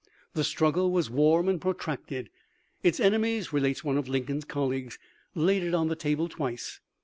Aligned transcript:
The 0.33 0.43
struggle 0.43 0.89
was 0.91 1.11
warm 1.11 1.47
and 1.47 1.61
protracted." 1.61 2.31
Its 2.83 2.99
enemies," 2.99 3.53
relates 3.53 3.83
one 3.83 3.99
of 3.99 4.09
Lincoln's 4.09 4.45
colleagues,*" 4.45 4.97
laid 5.35 5.61
it 5.61 5.75
on 5.75 5.89
the 5.89 5.95
table 5.95 6.27
twice. 6.27 6.79